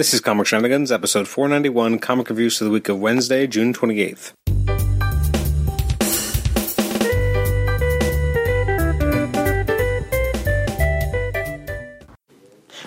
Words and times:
This 0.00 0.14
is 0.14 0.22
Comic 0.22 0.46
Shenanigans, 0.46 0.90
episode 0.90 1.28
491, 1.28 1.98
comic 1.98 2.30
reviews 2.30 2.56
for 2.56 2.64
the 2.64 2.70
week 2.70 2.88
of 2.88 2.98
Wednesday, 2.98 3.46
June 3.46 3.74
28th. 3.74 4.32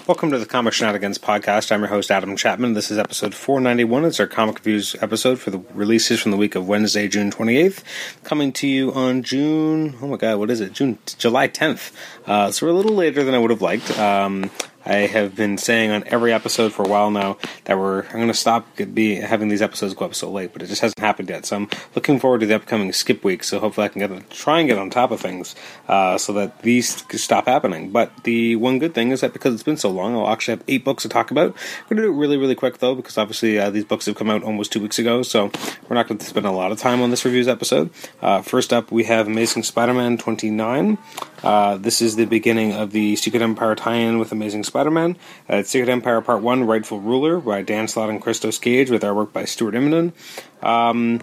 Welcome 0.08 0.32
to 0.32 0.40
the 0.40 0.48
Comic 0.48 0.74
Shenanigans 0.74 1.20
podcast. 1.20 1.72
I'm 1.72 1.82
your 1.82 1.88
host, 1.90 2.10
Adam 2.10 2.36
Chapman. 2.36 2.74
This 2.74 2.90
is 2.90 2.98
episode 2.98 3.36
491. 3.36 4.06
It's 4.06 4.20
our 4.20 4.26
comic 4.26 4.56
reviews 4.58 4.96
episode 5.00 5.40
for 5.40 5.52
the 5.52 5.60
releases 5.76 6.20
from 6.20 6.32
the 6.32 6.38
week 6.38 6.56
of 6.56 6.68
Wednesday, 6.68 7.08
June 7.08 7.30
28th. 7.30 7.84
Coming 8.24 8.52
to 8.54 8.68
you 8.68 8.92
on 8.92 9.22
June, 9.22 9.96
oh 10.02 10.08
my 10.08 10.18
god, 10.18 10.40
what 10.40 10.50
is 10.50 10.60
it? 10.60 10.74
June, 10.74 10.98
July 11.20 11.48
10th. 11.48 11.92
Uh, 12.26 12.52
so 12.52 12.66
we're 12.66 12.74
a 12.74 12.76
little 12.76 12.96
later 12.96 13.24
than 13.24 13.36
I 13.36 13.38
would 13.38 13.52
have 13.52 13.62
liked. 13.62 13.98
Um, 14.00 14.50
I 14.86 15.08
have 15.08 15.36
been 15.36 15.58
saying 15.58 15.92
on 15.92 16.04
every 16.08 16.34
episode 16.34 16.74
for 16.74 16.84
a 16.84 16.88
while 16.88 17.10
now 17.10 17.38
that 17.66 17.78
we're 17.78 18.04
I'm 18.04 18.14
going 18.14 18.28
to 18.28 18.34
stop 18.34 18.68
be 18.94 19.16
having 19.16 19.48
these 19.48 19.62
episodes 19.62 19.94
go 19.94 20.06
up 20.06 20.16
so 20.16 20.30
late, 20.30 20.52
but 20.54 20.62
it 20.62 20.68
just 20.68 20.82
hasn't 20.82 21.00
happened 21.00 21.30
yet. 21.30 21.46
So 21.46 21.56
I'm 21.56 21.70
looking 21.96 22.20
forward 22.20 22.42
to 22.42 22.46
the 22.46 22.56
upcoming 22.56 22.92
skip 22.92 23.24
week. 23.24 23.44
So 23.44 23.60
hopefully 23.60 23.86
I 23.86 23.88
can 23.88 24.00
get 24.00 24.30
try 24.30 24.60
and 24.60 24.68
get 24.68 24.78
on 24.78 24.90
top 24.90 25.12
of 25.12 25.22
things 25.22 25.56
uh, 25.88 26.18
so 26.18 26.34
that 26.34 26.62
these 26.64 27.04
stop 27.22 27.46
happening. 27.48 27.92
But 27.92 28.24
the 28.24 28.56
one 28.58 28.80
good 28.80 28.94
thing 28.94 29.12
is 29.12 29.22
that 29.22 29.34
because 29.34 29.54
it's 29.54 29.64
been 29.64 29.78
so 29.78 29.90
long, 29.90 30.16
I'll 30.16 30.30
actually 30.30 30.58
have 30.58 30.64
eight 30.68 30.84
books 30.84 31.04
to 31.04 31.10
talk 31.10 31.32
about. 31.32 31.56
We're 31.90 31.96
going 31.96 31.98
to 31.98 32.04
do 32.10 32.14
it 32.14 32.20
really 32.20 32.38
really 32.38 32.56
quick 32.56 32.80
though 32.80 32.96
because 32.96 33.18
obviously 33.18 33.58
uh, 33.58 33.70
these 33.70 33.86
books 33.86 34.06
have 34.06 34.16
come 34.16 34.30
out 34.30 34.44
almost 34.44 34.72
two 34.74 34.82
weeks 34.82 35.00
ago, 35.00 35.24
so 35.24 35.52
we're 35.88 35.96
not 35.96 36.08
going 36.08 36.18
to 36.18 36.26
spend 36.26 36.46
a 36.46 36.52
lot 36.52 36.72
of 36.72 36.78
time 36.78 37.02
on 37.02 37.10
this 37.10 37.24
reviews 37.24 37.48
episode. 37.48 37.90
Uh, 38.22 38.42
first 38.42 38.74
up, 38.74 38.92
we 38.92 39.06
have 39.06 39.28
Amazing 39.28 39.64
Spider-Man 39.64 40.18
29. 40.18 40.98
Uh, 41.42 41.78
this 41.78 42.02
is 42.02 42.16
the 42.16 42.26
beginning 42.26 42.74
of 42.74 42.92
the 42.92 43.16
Secret 43.16 43.42
Empire 43.42 43.76
tie-in 43.76 44.18
with 44.20 44.32
Amazing 44.32 44.64
Spider-Man. 44.64 44.73
Uh, 44.76 45.64
Secret 45.64 45.90
Empire 45.90 46.22
Part 46.22 46.42
1, 46.42 46.64
Rightful 46.66 47.00
Ruler 47.00 47.40
by 47.40 47.62
Dan 47.62 47.88
Slott 47.88 48.10
and 48.10 48.22
Christos 48.22 48.58
Gage 48.58 48.90
with 48.90 49.04
artwork 49.04 49.32
by 49.32 49.46
Stuart 49.46 49.74
Immonen. 49.74 50.14
Um, 50.62 51.22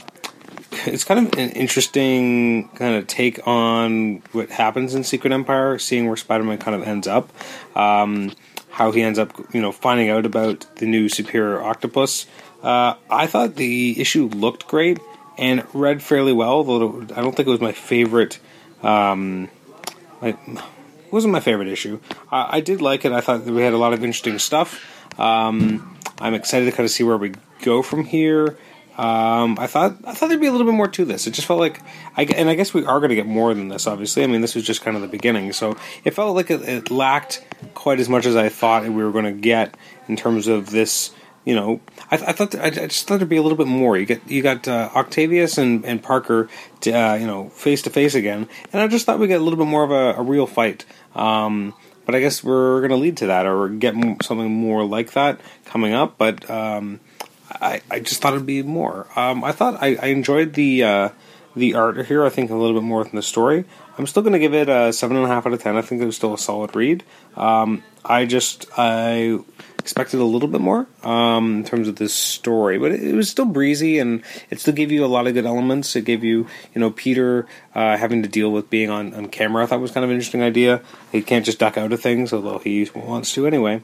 it's 0.87 1.05
kind 1.05 1.27
of 1.27 1.39
an 1.39 1.51
interesting 1.51 2.69
kind 2.69 2.97
of 2.97 3.07
take 3.07 3.47
on 3.47 4.23
what 4.33 4.51
happens 4.51 4.95
in 4.95 5.05
Secret 5.05 5.33
Empire, 5.33 5.79
seeing 5.79 6.07
where 6.07 6.17
Spider-Man 6.17 6.59
kind 6.59 6.81
of 6.81 6.87
ends 6.87 7.07
up. 7.07 7.31
Um, 7.77 8.33
how 8.71 8.93
he 8.93 9.03
ends 9.03 9.19
up, 9.19 9.33
you 9.53 9.61
know, 9.61 9.73
finding 9.73 10.09
out 10.11 10.25
about 10.25 10.65
the 10.77 10.87
new 10.87 11.09
Superior 11.09 11.61
Octopus. 11.61 12.27
Uh, 12.63 12.95
I 13.11 13.27
thought 13.27 13.57
the 13.57 14.01
issue 14.01 14.29
looked 14.29 14.69
great 14.69 14.99
and 15.37 15.67
read 15.73 16.03
fairly 16.03 16.33
well, 16.33 16.53
although 16.53 17.03
I 17.15 17.21
don't 17.21 17.35
think 17.35 17.49
it 17.49 17.51
was 17.51 17.61
my 17.61 17.73
favorite 17.73 18.39
um, 18.83 19.49
it 21.11 21.13
wasn't 21.13 21.33
my 21.33 21.41
favorite 21.41 21.67
issue. 21.67 21.99
I, 22.31 22.59
I 22.59 22.61
did 22.61 22.81
like 22.81 23.05
it. 23.05 23.11
I 23.11 23.21
thought 23.21 23.43
we 23.43 23.63
had 23.63 23.73
a 23.73 23.79
lot 23.79 23.93
of 23.93 24.05
interesting 24.05 24.39
stuff. 24.39 24.81
Um, 25.19 25.99
I'm 26.21 26.35
excited 26.35 26.67
to 26.67 26.71
kind 26.71 26.85
of 26.85 26.93
see 26.93 27.03
where 27.03 27.17
we 27.19 27.33
go 27.63 27.83
from 27.83 28.05
here. 28.05 28.57
Um, 28.97 29.59
I 29.59 29.67
thought 29.67 29.97
I 30.05 30.15
thought 30.15 30.29
there'd 30.29 30.41
be 30.41 30.47
a 30.47 30.53
little 30.53 30.67
bit 30.67 30.75
more 30.75 30.87
to 30.87 31.05
this. 31.05 31.27
It 31.27 31.33
just 31.33 31.49
felt 31.49 31.59
like, 31.59 31.81
I, 32.17 32.25
and 32.25 32.49
I 32.49 32.55
guess 32.55 32.73
we 32.73 32.85
are 32.85 33.01
going 33.01 33.09
to 33.09 33.17
get 33.17 33.27
more 33.27 33.55
than 33.55 33.67
this. 33.67 33.89
Obviously, 33.89 34.23
I 34.23 34.29
mean, 34.29 34.41
this 34.41 34.55
was 34.55 34.63
just 34.63 34.83
kind 34.83 34.95
of 34.95 35.03
the 35.03 35.09
beginning, 35.09 35.53
so 35.53 35.77
it 36.05 36.13
felt 36.13 36.37
like 36.37 36.49
it, 36.49 36.63
it 36.63 36.91
lacked 36.93 37.45
quite 37.75 37.99
as 37.99 38.09
much 38.09 38.25
as 38.25 38.37
I 38.37 38.51
thought 38.51 38.85
we 38.85 39.03
were 39.03 39.11
going 39.11 39.25
to 39.25 39.33
get 39.33 39.77
in 40.07 40.17
terms 40.17 40.47
of 40.47 40.71
this 40.71 41.13
you 41.45 41.55
know, 41.55 41.81
I, 42.11 42.17
I 42.17 42.33
thought 42.33 42.55
I, 42.55 42.71
just 42.71 43.09
thought 43.09 43.19
there'd 43.19 43.29
be 43.29 43.37
a 43.37 43.43
little 43.43 43.57
bit 43.57 43.67
more. 43.67 43.97
You 43.97 44.07
get 44.07 44.29
you 44.31 44.43
got 44.43 44.69
uh, 44.69 44.91
Octavius 44.95 45.57
and, 45.57 45.85
and 45.85 46.03
Parker, 46.03 46.49
to, 46.83 46.93
uh, 46.93 47.15
you 47.15 47.27
know, 47.27 47.49
face 47.51 47.83
to 47.83 47.91
face 47.91 48.15
again, 48.15 48.49
and 48.73 48.83
I 48.83 48.89
just 48.89 49.07
thought 49.07 49.19
we 49.19 49.27
get 49.27 49.41
a 49.41 49.45
little 49.45 49.59
bit 49.59 49.67
more 49.67 49.85
of 49.85 49.91
a, 49.91 50.21
a 50.21 50.23
real 50.23 50.47
fight. 50.47 50.85
Um, 51.15 51.75
but 52.07 52.15
I 52.15 52.21
guess 52.21 52.43
we're 52.43 52.81
going 52.81 52.91
to 52.91 52.97
lead 52.97 53.19
to 53.19 53.27
that, 53.27 53.47
or 53.47 53.69
get 53.69 53.95
something 54.23 54.51
more 54.51 54.85
like 54.85 55.13
that 55.13 55.41
coming 55.65 55.93
up. 55.93 56.19
But 56.19 56.51
um, 56.51 57.01
I, 57.51 57.83
I 57.91 58.01
just 58.01 58.21
thought 58.21 58.33
it'd 58.33 58.47
be 58.47 58.63
more. 58.63 59.07
Um, 59.17 59.45
I 59.45 59.53
thought 59.53 59.83
I, 59.83 59.97
I 59.97 60.07
enjoyed 60.07 60.55
the 60.55 60.85
uh, 60.85 61.09
the 61.55 61.75
art 61.75 62.07
here. 62.07 62.25
I 62.25 62.29
think 62.29 62.51
a 62.51 62.55
little 62.55 62.75
bit 62.81 62.87
more 62.87 63.05
than 63.05 63.17
the 63.17 63.23
story. 63.23 63.65
I'm 63.99 64.07
still 64.07 64.23
going 64.23 64.33
to 64.33 64.39
give 64.39 64.55
it 64.55 64.69
a 64.69 64.93
seven 64.93 65.17
and 65.17 65.27
a 65.27 65.29
half 65.29 65.47
out 65.47 65.53
of 65.53 65.63
ten. 65.63 65.77
I 65.77 65.83
think 65.83 66.01
it 66.01 66.07
was 66.07 66.17
still 66.17 66.35
a 66.35 66.39
solid 66.39 66.75
read. 66.75 67.05
Um, 67.37 67.83
I 68.05 68.25
just 68.25 68.67
I 68.77 69.41
expected 69.91 70.21
a 70.21 70.25
little 70.25 70.47
bit 70.47 70.61
more 70.61 70.87
um, 71.03 71.57
in 71.57 71.65
terms 71.65 71.89
of 71.89 71.97
this 71.97 72.15
story, 72.15 72.79
but 72.79 72.93
it, 72.93 73.03
it, 73.03 73.15
was 73.17 73.29
still 73.29 73.45
breezy 73.45 73.99
and 73.99 74.23
it 74.49 74.61
still 74.61 74.73
gave 74.73 74.93
you 74.93 75.05
a 75.05 75.07
lot 75.07 75.27
of 75.27 75.35
good 75.35 75.47
elements. 75.47 75.97
It 75.97 76.05
gave 76.05 76.23
you, 76.23 76.47
you 76.73 76.81
know, 76.81 76.93
Peter 76.93 77.49
uh, 77.75 77.97
having 77.97 78.23
to 78.23 78.29
deal 78.29 78.53
with 78.53 78.71
being 78.71 78.89
on, 78.89 79.13
on 79.15 79.27
camera. 79.27 79.65
I 79.65 79.67
thought 79.67 79.81
was 79.81 79.91
kind 79.91 80.05
of 80.05 80.11
an 80.11 80.15
interesting 80.15 80.45
idea. 80.45 80.81
He 81.11 81.23
can't 81.23 81.45
just 81.45 81.59
duck 81.59 81.77
out 81.77 81.93
of 81.93 82.01
things, 82.01 82.33
although 82.33 82.59
he 82.59 82.89
wants 82.95 83.35
to 83.35 83.49
anyway. 83.49 83.83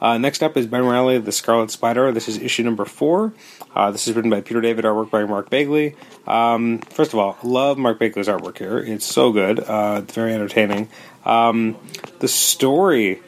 Uh, 0.00 0.16
next 0.16 0.44
up 0.44 0.56
is 0.56 0.68
Ben 0.68 0.84
Riley, 0.84 1.18
The 1.18 1.32
Scarlet 1.32 1.72
Spider. 1.72 2.12
This 2.12 2.28
is 2.28 2.38
issue 2.38 2.62
number 2.62 2.84
four. 2.84 3.32
Uh, 3.74 3.90
this 3.90 4.06
is 4.06 4.14
written 4.14 4.30
by 4.30 4.40
Peter 4.40 4.60
David, 4.60 4.84
artwork 4.84 5.10
by 5.10 5.24
Mark 5.24 5.50
Bagley. 5.50 5.96
Um, 6.24 6.78
first 6.78 7.12
of 7.12 7.18
all, 7.18 7.36
love 7.42 7.78
Mark 7.78 7.98
Bagley's 7.98 8.28
artwork 8.28 8.58
here. 8.58 8.78
It's 8.78 9.04
so 9.04 9.32
good. 9.32 9.58
Uh, 9.58 10.02
it's 10.04 10.14
very 10.14 10.34
entertaining. 10.34 10.88
Um, 11.24 11.76
the 12.20 12.28
story, 12.28 13.20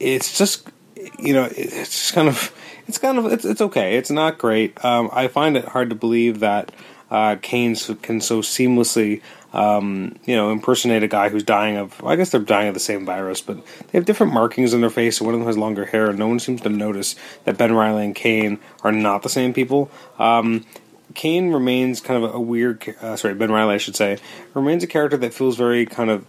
it's 0.00 0.38
just 0.38 0.66
you 1.18 1.32
know, 1.32 1.48
it's 1.50 2.10
kind 2.10 2.28
of, 2.28 2.54
it's 2.86 2.98
kind 2.98 3.18
of, 3.18 3.26
it's, 3.26 3.44
it's 3.44 3.60
okay. 3.60 3.96
It's 3.96 4.10
not 4.10 4.38
great. 4.38 4.84
Um, 4.84 5.10
I 5.12 5.28
find 5.28 5.56
it 5.56 5.66
hard 5.66 5.90
to 5.90 5.96
believe 5.96 6.40
that 6.40 6.72
uh, 7.10 7.36
Kaine 7.40 7.74
can 7.74 8.20
so 8.20 8.40
seamlessly, 8.40 9.22
um, 9.52 10.16
you 10.26 10.36
know, 10.36 10.52
impersonate 10.52 11.02
a 11.02 11.08
guy 11.08 11.28
who's 11.30 11.42
dying 11.42 11.76
of. 11.76 12.00
Well, 12.02 12.12
I 12.12 12.16
guess 12.16 12.30
they're 12.30 12.40
dying 12.40 12.68
of 12.68 12.74
the 12.74 12.80
same 12.80 13.06
virus, 13.06 13.40
but 13.40 13.64
they 13.64 13.98
have 13.98 14.04
different 14.04 14.32
markings 14.32 14.74
on 14.74 14.80
their 14.80 14.90
face. 14.90 15.18
And 15.18 15.26
one 15.26 15.34
of 15.34 15.40
them 15.40 15.46
has 15.46 15.56
longer 15.56 15.86
hair, 15.86 16.10
and 16.10 16.18
no 16.18 16.28
one 16.28 16.38
seems 16.38 16.60
to 16.62 16.68
notice 16.68 17.16
that 17.44 17.56
Ben 17.56 17.72
Riley 17.72 18.04
and 18.04 18.14
Kaine 18.14 18.58
are 18.82 18.92
not 18.92 19.22
the 19.22 19.28
same 19.28 19.54
people. 19.54 19.90
Um, 20.18 20.66
Kaine 21.14 21.50
remains 21.52 22.00
kind 22.00 22.22
of 22.22 22.34
a 22.34 22.40
weird. 22.40 22.94
Uh, 23.00 23.16
sorry, 23.16 23.34
Ben 23.34 23.50
Riley, 23.50 23.74
I 23.74 23.78
should 23.78 23.96
say, 23.96 24.18
remains 24.52 24.82
a 24.82 24.86
character 24.86 25.16
that 25.16 25.32
feels 25.32 25.56
very 25.56 25.86
kind 25.86 26.10
of 26.10 26.26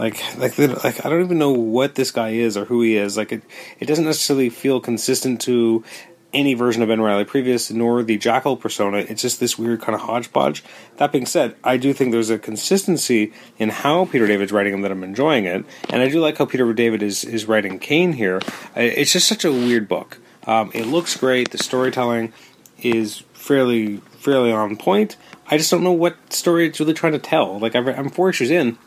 like, 0.00 0.36
like, 0.38 0.58
like, 0.82 1.04
I 1.04 1.10
don't 1.10 1.22
even 1.22 1.38
know 1.38 1.52
what 1.52 1.94
this 1.94 2.10
guy 2.10 2.30
is 2.30 2.56
or 2.56 2.64
who 2.64 2.80
he 2.80 2.96
is. 2.96 3.18
Like, 3.18 3.32
it, 3.32 3.42
it 3.78 3.84
doesn't 3.84 4.06
necessarily 4.06 4.48
feel 4.48 4.80
consistent 4.80 5.42
to 5.42 5.84
any 6.32 6.54
version 6.54 6.82
of 6.82 6.88
Ben 6.88 7.00
Riley 7.00 7.24
previous, 7.24 7.70
nor 7.70 8.02
the 8.02 8.16
Jackal 8.16 8.56
persona. 8.56 8.98
It's 8.98 9.20
just 9.20 9.40
this 9.40 9.58
weird 9.58 9.82
kind 9.82 9.94
of 9.94 10.00
hodgepodge. 10.02 10.64
That 10.96 11.12
being 11.12 11.26
said, 11.26 11.54
I 11.62 11.76
do 11.76 11.92
think 11.92 12.12
there's 12.12 12.30
a 12.30 12.38
consistency 12.38 13.32
in 13.58 13.68
how 13.68 14.06
Peter 14.06 14.26
David's 14.26 14.52
writing 14.52 14.72
him 14.72 14.80
that 14.82 14.90
I'm 14.90 15.04
enjoying 15.04 15.44
it, 15.44 15.64
and 15.90 16.00
I 16.00 16.08
do 16.08 16.20
like 16.20 16.38
how 16.38 16.46
Peter 16.46 16.72
David 16.72 17.02
is 17.02 17.24
is 17.24 17.46
writing 17.46 17.78
Kaine 17.78 18.12
here. 18.12 18.40
It's 18.76 19.12
just 19.12 19.28
such 19.28 19.44
a 19.44 19.52
weird 19.52 19.88
book. 19.88 20.18
Um, 20.46 20.70
it 20.72 20.86
looks 20.86 21.16
great. 21.16 21.50
The 21.50 21.58
storytelling 21.58 22.32
is 22.78 23.18
fairly 23.34 23.98
fairly 23.98 24.52
on 24.52 24.76
point. 24.76 25.16
I 25.50 25.58
just 25.58 25.70
don't 25.70 25.82
know 25.82 25.92
what 25.92 26.32
story 26.32 26.68
it's 26.68 26.78
really 26.78 26.94
trying 26.94 27.12
to 27.12 27.18
tell. 27.18 27.58
Like 27.58 27.74
I'm 27.74 28.08
four 28.08 28.30
issues 28.30 28.50
in, 28.50 28.78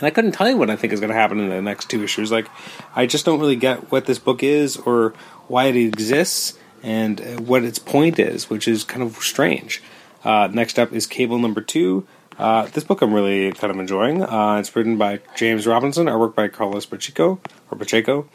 and 0.00 0.06
I 0.06 0.10
couldn't 0.10 0.32
tell 0.32 0.48
you 0.48 0.56
what 0.56 0.70
I 0.70 0.76
think 0.76 0.94
is 0.94 1.00
going 1.00 1.10
to 1.10 1.16
happen 1.16 1.38
in 1.38 1.50
the 1.50 1.60
next 1.60 1.90
two 1.90 2.02
issues. 2.02 2.32
Like, 2.32 2.48
I 2.96 3.04
just 3.04 3.26
don't 3.26 3.38
really 3.38 3.56
get 3.56 3.92
what 3.92 4.06
this 4.06 4.18
book 4.18 4.42
is 4.42 4.78
or 4.78 5.10
why 5.46 5.66
it 5.66 5.76
exists 5.76 6.58
and 6.82 7.46
what 7.46 7.64
its 7.64 7.78
point 7.78 8.18
is, 8.18 8.48
which 8.48 8.66
is 8.66 8.82
kind 8.82 9.02
of 9.02 9.16
strange. 9.16 9.82
Uh, 10.24 10.48
next 10.50 10.78
up 10.78 10.92
is 10.94 11.06
Cable 11.06 11.38
number 11.38 11.60
two. 11.60 12.06
Uh, 12.38 12.64
this 12.68 12.84
book 12.84 13.02
I'm 13.02 13.12
really 13.12 13.52
kind 13.52 13.70
of 13.70 13.78
enjoying. 13.78 14.22
Uh, 14.22 14.56
it's 14.56 14.74
written 14.74 14.96
by 14.96 15.20
James 15.36 15.66
Robinson, 15.66 16.06
artwork 16.06 16.34
by 16.34 16.48
Carlos 16.48 16.86
Pacheco 16.86 17.38
or 17.70 17.78
Pacheco. 17.78 18.26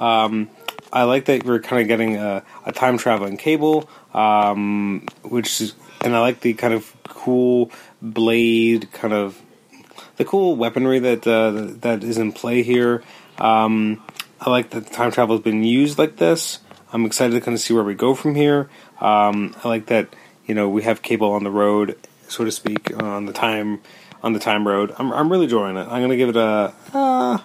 Um, 0.00 0.50
I 0.92 1.04
like 1.04 1.26
that 1.26 1.44
we're 1.44 1.60
kind 1.60 1.80
of 1.80 1.86
getting 1.86 2.16
a, 2.16 2.42
a 2.66 2.72
time 2.72 2.98
traveling 2.98 3.36
cable, 3.36 3.88
um, 4.12 5.06
which 5.22 5.60
is, 5.60 5.74
and 6.00 6.16
I 6.16 6.18
like 6.18 6.40
the 6.40 6.54
kind 6.54 6.74
of 6.74 6.92
cool 7.04 7.70
blade 8.00 8.90
kind 8.90 9.14
of 9.14 9.40
the 10.22 10.28
cool 10.28 10.54
weaponry 10.54 11.00
that 11.00 11.26
uh, 11.26 11.50
that 11.80 12.04
is 12.04 12.16
in 12.16 12.32
play 12.32 12.62
here. 12.62 13.02
Um, 13.38 14.02
I 14.40 14.50
like 14.50 14.70
that 14.70 14.92
time 14.92 15.10
travel 15.10 15.36
has 15.36 15.42
been 15.42 15.64
used 15.64 15.98
like 15.98 16.16
this. 16.16 16.60
I'm 16.92 17.04
excited 17.04 17.32
to 17.32 17.40
kind 17.40 17.54
of 17.56 17.60
see 17.60 17.74
where 17.74 17.82
we 17.82 17.94
go 17.94 18.14
from 18.14 18.36
here. 18.36 18.70
Um, 19.00 19.56
I 19.64 19.68
like 19.68 19.86
that 19.86 20.14
you 20.46 20.54
know 20.54 20.68
we 20.68 20.82
have 20.82 21.02
Cable 21.02 21.32
on 21.32 21.42
the 21.42 21.50
road, 21.50 21.98
so 22.28 22.44
to 22.44 22.52
speak, 22.52 22.96
on 23.02 23.26
the 23.26 23.32
time 23.32 23.80
on 24.22 24.32
the 24.32 24.38
time 24.38 24.66
road. 24.66 24.94
I'm 24.96 25.12
I'm 25.12 25.30
really 25.30 25.44
enjoying 25.44 25.76
it. 25.76 25.88
I'm 25.88 26.00
gonna 26.02 26.16
give 26.16 26.28
it 26.28 26.36
a. 26.36 26.72
Uh, 26.94 27.38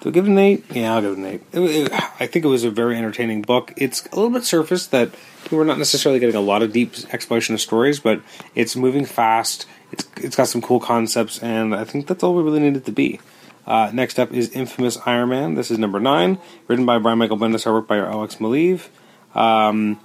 do 0.00 0.08
I 0.08 0.12
give 0.12 0.26
it 0.26 0.30
an 0.30 0.38
eight? 0.38 0.64
Yeah, 0.72 0.94
I'll 0.94 1.00
give 1.00 1.12
it 1.12 1.18
an 1.18 1.24
eight. 1.26 1.42
It, 1.52 1.60
it, 1.60 1.92
I 1.92 2.26
think 2.26 2.44
it 2.44 2.48
was 2.48 2.64
a 2.64 2.70
very 2.70 2.96
entertaining 2.96 3.42
book. 3.42 3.72
It's 3.76 4.04
a 4.06 4.16
little 4.16 4.30
bit 4.30 4.44
surface 4.44 4.88
that 4.88 5.10
we're 5.50 5.64
not 5.64 5.78
necessarily 5.78 6.18
getting 6.18 6.36
a 6.36 6.40
lot 6.40 6.62
of 6.62 6.72
deep 6.72 6.94
exploration 7.10 7.54
of 7.54 7.60
stories, 7.60 8.00
but 8.00 8.20
it's 8.54 8.74
moving 8.74 9.04
fast. 9.04 9.66
It's 9.92 10.08
it's 10.16 10.36
got 10.36 10.48
some 10.48 10.60
cool 10.62 10.80
concepts, 10.80 11.38
and 11.42 11.74
I 11.74 11.84
think 11.84 12.06
that's 12.06 12.22
all 12.22 12.34
we 12.34 12.42
really 12.42 12.60
needed 12.60 12.84
to 12.86 12.92
be. 12.92 13.20
Uh, 13.66 13.90
next 13.92 14.18
up 14.18 14.32
is 14.32 14.50
Infamous 14.50 14.98
Iron 15.04 15.28
Man. 15.28 15.54
This 15.54 15.70
is 15.70 15.78
number 15.78 16.00
nine, 16.00 16.38
written 16.68 16.86
by 16.86 16.98
Brian 16.98 17.18
Michael 17.18 17.36
Bendis, 17.36 17.66
artwork 17.66 17.86
by 17.86 17.98
Alex 17.98 18.36
Maleev. 18.36 18.88
Um, 19.34 20.00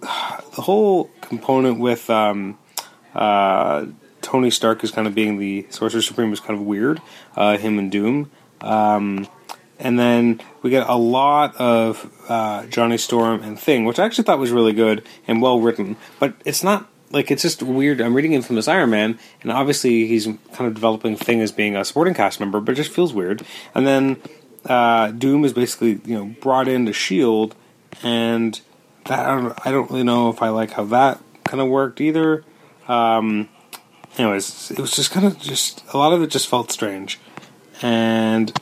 the 0.00 0.62
whole 0.62 1.10
component 1.20 1.78
with 1.78 2.10
um, 2.10 2.58
uh, 3.14 3.86
Tony 4.20 4.50
Stark 4.50 4.82
is 4.82 4.90
kind 4.90 5.06
of 5.06 5.14
being 5.14 5.38
the 5.38 5.66
Sorcerer 5.70 6.02
Supreme 6.02 6.32
is 6.32 6.40
kind 6.40 6.58
of 6.58 6.64
weird. 6.64 7.00
Uh, 7.36 7.56
him 7.56 7.78
and 7.78 7.90
Doom. 7.90 8.30
Um, 8.60 9.28
and 9.78 9.98
then 9.98 10.40
we 10.62 10.70
get 10.70 10.88
a 10.88 10.96
lot 10.96 11.56
of 11.56 12.10
uh, 12.28 12.66
Johnny 12.66 12.96
Storm 12.98 13.42
and 13.42 13.58
Thing, 13.58 13.84
which 13.84 13.98
I 13.98 14.06
actually 14.06 14.24
thought 14.24 14.38
was 14.38 14.52
really 14.52 14.72
good 14.72 15.04
and 15.26 15.42
well 15.42 15.60
written. 15.60 15.96
But 16.20 16.34
it's 16.44 16.62
not 16.62 16.88
like 17.12 17.30
it's 17.30 17.42
just 17.42 17.62
weird. 17.62 18.00
I'm 18.00 18.14
reading 18.14 18.32
Infamous 18.32 18.66
Iron 18.68 18.90
Man, 18.90 19.18
and 19.42 19.52
obviously 19.52 20.06
he's 20.06 20.24
kind 20.24 20.66
of 20.66 20.74
developing 20.74 21.16
Thing 21.16 21.40
as 21.40 21.52
being 21.52 21.76
a 21.76 21.84
supporting 21.84 22.14
cast 22.14 22.40
member, 22.40 22.60
but 22.60 22.72
it 22.72 22.76
just 22.76 22.90
feels 22.90 23.12
weird. 23.12 23.42
And 23.74 23.86
then 23.86 24.16
uh, 24.66 25.10
Doom 25.12 25.44
is 25.44 25.52
basically 25.52 26.00
you 26.04 26.16
know 26.16 26.24
brought 26.40 26.68
into 26.68 26.92
Shield, 26.92 27.54
and 28.02 28.60
that 29.04 29.20
I 29.20 29.34
don't, 29.36 29.66
I 29.66 29.70
don't 29.70 29.90
really 29.90 30.04
know 30.04 30.30
if 30.30 30.42
I 30.42 30.48
like 30.48 30.72
how 30.72 30.84
that 30.86 31.20
kind 31.44 31.60
of 31.60 31.68
worked 31.68 32.00
either. 32.00 32.44
Um, 32.88 33.48
anyways, 34.18 34.70
it 34.70 34.78
was 34.78 34.92
just 34.92 35.10
kind 35.10 35.26
of 35.26 35.38
just 35.38 35.84
a 35.92 35.98
lot 35.98 36.12
of 36.12 36.22
it 36.22 36.28
just 36.28 36.48
felt 36.48 36.72
strange, 36.72 37.18
and 37.82 38.52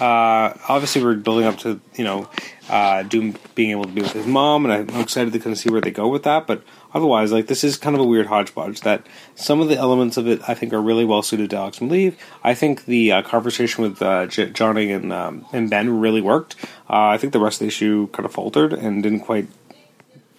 uh, 0.00 0.56
obviously 0.68 1.02
we're 1.02 1.14
building 1.14 1.46
up 1.46 1.58
to 1.58 1.80
you 1.94 2.04
know 2.04 2.28
uh, 2.68 3.02
Doom 3.02 3.36
being 3.54 3.70
able 3.70 3.84
to 3.84 3.92
be 3.92 4.02
with 4.02 4.12
his 4.12 4.26
mom, 4.26 4.64
and 4.64 4.90
I'm 4.90 5.00
excited 5.00 5.32
to 5.32 5.38
kind 5.38 5.52
of 5.52 5.58
see 5.58 5.70
where 5.70 5.80
they 5.80 5.90
go 5.90 6.08
with 6.08 6.22
that. 6.24 6.46
But 6.46 6.62
otherwise, 6.92 7.32
like 7.32 7.46
this 7.46 7.62
is 7.62 7.76
kind 7.76 7.94
of 7.94 8.00
a 8.00 8.04
weird 8.04 8.26
hodgepodge. 8.26 8.80
That 8.80 9.06
some 9.34 9.60
of 9.60 9.68
the 9.68 9.76
elements 9.76 10.16
of 10.16 10.26
it 10.26 10.40
I 10.48 10.54
think 10.54 10.72
are 10.72 10.80
really 10.80 11.04
well 11.04 11.22
suited 11.22 11.50
to 11.50 11.56
Alex 11.56 11.78
Maleev. 11.78 12.14
I 12.42 12.54
think 12.54 12.86
the 12.86 13.12
uh, 13.12 13.22
conversation 13.22 13.82
with 13.82 14.00
uh, 14.02 14.26
J- 14.26 14.50
Johnny 14.50 14.90
and 14.90 15.12
um, 15.12 15.46
and 15.52 15.70
Ben 15.70 16.00
really 16.00 16.20
worked. 16.20 16.56
Uh, 16.88 17.08
I 17.08 17.18
think 17.18 17.32
the 17.32 17.40
rest 17.40 17.56
of 17.56 17.60
the 17.60 17.68
issue 17.68 18.08
kind 18.08 18.24
of 18.24 18.32
faltered 18.32 18.72
and 18.72 19.02
didn't 19.02 19.20
quite 19.20 19.48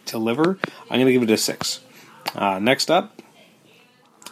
deliver. 0.06 0.58
I'm 0.90 1.00
going 1.00 1.06
to 1.06 1.14
give 1.14 1.24
it 1.24 1.30
a 1.30 1.38
six. 1.38 1.82
Uh, 2.34 2.60
next 2.60 2.92
up 2.92 3.22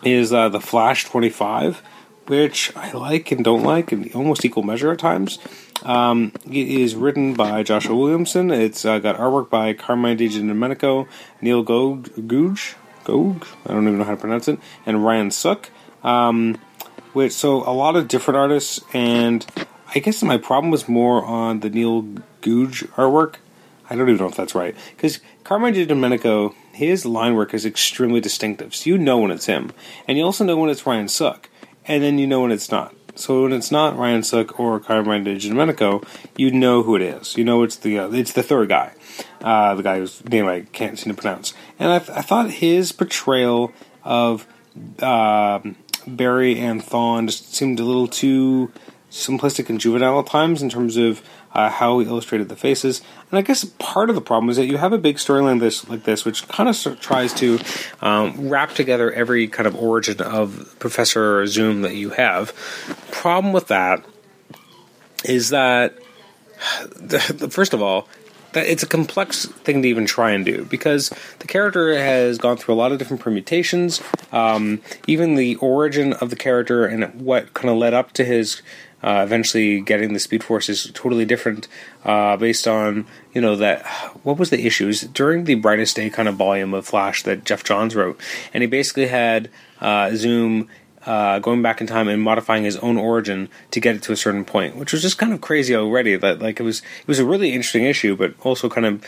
is 0.03 0.31
the 0.31 0.59
Flash 0.59 1.05
25, 1.05 1.81
which 2.27 2.75
I 2.75 2.91
like 2.91 3.31
and 3.31 3.43
don't 3.43 3.63
like 3.63 3.91
in 3.91 4.11
almost 4.13 4.45
equal 4.45 4.63
measure 4.63 4.91
at 4.91 4.99
times. 4.99 5.39
Um, 5.83 6.31
it 6.49 6.67
is 6.67 6.95
written 6.95 7.33
by 7.33 7.63
Joshua 7.63 7.95
Williamson. 7.95 8.51
It's 8.51 8.85
uh, 8.85 8.99
got 8.99 9.17
artwork 9.17 9.49
by 9.49 9.73
Carmine 9.73 10.17
Domenico, 10.17 11.07
Neil 11.41 11.63
Googe, 11.63 12.75
Gog, 13.03 13.45
I 13.65 13.73
don't 13.73 13.83
even 13.83 13.97
know 13.97 14.05
how 14.05 14.11
to 14.11 14.17
pronounce 14.17 14.47
it, 14.47 14.59
and 14.85 15.03
Ryan 15.03 15.31
Sook. 15.31 15.69
Um, 16.03 16.59
which 17.13 17.31
so 17.31 17.67
a 17.69 17.71
lot 17.71 17.95
of 17.95 18.07
different 18.07 18.37
artists, 18.37 18.81
and 18.93 19.45
I 19.93 19.99
guess 19.99 20.23
my 20.23 20.37
problem 20.37 20.71
was 20.71 20.89
more 20.89 21.23
on 21.23 21.59
the 21.59 21.69
Neil 21.69 22.03
Googe 22.41 22.87
artwork. 22.93 23.35
I 23.89 23.95
don't 23.95 24.09
even 24.09 24.19
know 24.19 24.29
if 24.29 24.35
that's 24.35 24.55
right 24.55 24.75
because 24.95 25.19
Carmine 25.43 25.87
Domenico, 25.87 26.55
his 26.71 27.05
line 27.05 27.35
work 27.35 27.53
is 27.53 27.65
extremely 27.65 28.19
distinctive, 28.19 28.73
so 28.73 28.89
you 28.89 28.97
know 28.97 29.19
when 29.19 29.31
it's 29.31 29.45
him, 29.45 29.71
and 30.07 30.17
you 30.17 30.23
also 30.23 30.43
know 30.43 30.57
when 30.57 30.69
it's 30.69 30.85
Ryan 30.85 31.07
Sook, 31.07 31.49
and 31.85 32.03
then 32.03 32.17
you 32.17 32.27
know 32.27 32.41
when 32.41 32.51
it's 32.51 32.71
not. 32.71 32.95
So 33.15 33.43
when 33.43 33.53
it's 33.53 33.71
not 33.71 33.95
Ryan 33.95 34.23
Sook 34.23 34.59
or 34.59 34.79
Carmine 34.79 35.23
Domenico, 35.23 36.01
you 36.35 36.51
know 36.51 36.81
who 36.81 36.95
it 36.95 37.01
is. 37.03 37.37
You 37.37 37.43
know 37.43 37.61
it's 37.63 37.75
the 37.75 37.99
uh, 37.99 38.09
it's 38.11 38.33
the 38.33 38.43
third 38.43 38.69
guy, 38.69 38.93
uh, 39.41 39.75
the 39.75 39.83
guy 39.83 39.99
whose 39.99 40.23
name 40.25 40.47
I 40.47 40.61
can't 40.61 40.97
seem 40.97 41.13
to 41.13 41.21
pronounce. 41.21 41.53
And 41.77 41.91
I, 41.91 41.95
I 41.97 42.21
thought 42.21 42.49
his 42.49 42.91
portrayal 42.91 43.71
of 44.03 44.47
uh, 44.99 45.59
Barry 46.07 46.59
and 46.59 46.81
Thawne 46.81 47.27
just 47.27 47.53
seemed 47.53 47.79
a 47.79 47.83
little 47.83 48.07
too 48.07 48.71
simplistic 49.11 49.69
and 49.69 49.79
juvenile 49.79 50.19
at 50.19 50.25
times 50.25 50.63
in 50.63 50.69
terms 50.69 50.97
of 50.97 51.21
uh, 51.53 51.69
how 51.69 51.99
he 51.99 52.07
illustrated 52.07 52.49
the 52.49 52.55
faces. 52.55 53.01
And 53.29 53.37
I 53.37 53.41
guess 53.41 53.63
part 53.79 54.09
of 54.09 54.15
the 54.15 54.21
problem 54.21 54.49
is 54.49 54.57
that 54.57 54.65
you 54.65 54.77
have 54.77 54.93
a 54.93 54.97
big 54.97 55.17
storyline 55.17 55.59
this 55.59 55.87
like 55.89 56.03
this, 56.03 56.25
which 56.25 56.47
kind 56.47 56.69
of 56.69 56.99
tries 56.99 57.33
to 57.35 57.59
um, 58.01 58.49
wrap 58.49 58.73
together 58.73 59.11
every 59.11 59.47
kind 59.47 59.67
of 59.67 59.75
origin 59.75 60.21
of 60.21 60.75
Professor 60.79 61.45
Zoom 61.47 61.81
that 61.81 61.95
you 61.95 62.11
have. 62.11 62.53
Problem 63.11 63.53
with 63.53 63.67
that 63.67 64.03
is 65.23 65.49
that 65.49 65.95
the, 66.95 67.35
the, 67.37 67.49
first 67.49 67.73
of 67.73 67.81
all, 67.81 68.07
that 68.53 68.67
it's 68.67 68.83
a 68.83 68.87
complex 68.87 69.45
thing 69.45 69.81
to 69.81 69.87
even 69.87 70.05
try 70.05 70.31
and 70.31 70.45
do 70.45 70.63
because 70.65 71.09
the 71.39 71.47
character 71.47 71.97
has 71.97 72.37
gone 72.37 72.55
through 72.55 72.75
a 72.75 72.77
lot 72.77 72.91
of 72.91 72.99
different 72.99 73.21
permutations. 73.21 74.01
Um, 74.31 74.81
even 75.07 75.35
the 75.35 75.55
origin 75.55 76.13
of 76.13 76.29
the 76.29 76.35
character 76.35 76.85
and 76.85 77.21
what 77.21 77.53
kind 77.53 77.69
of 77.69 77.77
led 77.77 77.93
up 77.93 78.13
to 78.13 78.25
his 78.25 78.61
uh, 79.03 79.21
eventually 79.23 79.81
getting 79.81 80.13
the 80.13 80.19
Speed 80.19 80.43
Force 80.43 80.69
is 80.69 80.89
totally 80.93 81.25
different 81.25 81.67
uh, 82.05 82.37
based 82.37 82.67
on 82.67 83.05
you 83.33 83.41
know 83.41 83.55
that 83.55 83.85
what 84.23 84.39
was 84.39 84.49
the 84.49 84.65
issues 84.65 85.01
during 85.01 85.43
the 85.43 85.55
brightest 85.55 85.95
day 85.95 86.09
kind 86.09 86.29
of 86.29 86.35
volume 86.35 86.73
of 86.73 86.85
Flash 86.85 87.23
that 87.23 87.43
Geoff 87.43 87.63
Johns 87.63 87.95
wrote, 87.95 88.19
and 88.53 88.63
he 88.63 88.67
basically 88.67 89.07
had 89.07 89.49
uh, 89.81 90.15
Zoom. 90.15 90.69
Uh, 91.05 91.37
going 91.39 91.61
back 91.61 91.81
in 91.81 91.87
time 91.87 92.07
and 92.07 92.21
modifying 92.21 92.63
his 92.63 92.77
own 92.77 92.95
origin 92.95 93.49
to 93.71 93.81
get 93.81 93.93
it 93.93 94.01
to 94.01 94.13
a 94.13 94.15
certain 94.15 94.45
point, 94.45 94.77
which 94.77 94.93
was 94.93 95.01
just 95.01 95.17
kind 95.17 95.33
of 95.33 95.41
crazy 95.41 95.75
already. 95.75 96.15
That 96.15 96.39
like 96.39 96.61
it 96.61 96.63
was 96.63 96.79
it 96.79 97.07
was 97.07 97.19
a 97.19 97.25
really 97.25 97.51
interesting 97.51 97.83
issue, 97.83 98.15
but 98.15 98.33
also 98.39 98.69
kind 98.69 98.85
of 98.85 99.05